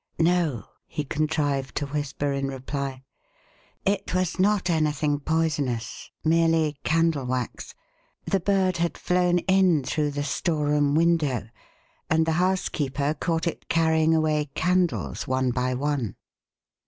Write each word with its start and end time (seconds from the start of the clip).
"No," 0.17 0.63
he 0.87 1.03
contrived 1.05 1.75
to 1.75 1.85
whisper 1.85 2.31
in 2.33 2.47
reply. 2.47 3.03
"It 3.85 4.15
was 4.15 4.39
not 4.39 4.67
anything 4.67 5.19
poisonous 5.19 6.09
merely 6.23 6.75
candle 6.83 7.27
wax. 7.27 7.75
The 8.25 8.39
bird 8.39 8.77
had 8.77 8.97
flown 8.97 9.37
in 9.45 9.83
through 9.83 10.09
the 10.09 10.23
store 10.23 10.65
room 10.69 10.95
window, 10.95 11.49
and 12.09 12.25
the 12.25 12.31
housekeeper 12.41 13.13
caught 13.13 13.45
it 13.45 13.69
carrying 13.69 14.15
away 14.15 14.49
candles 14.55 15.27
one 15.27 15.51
by 15.51 15.75
one." 15.75 16.15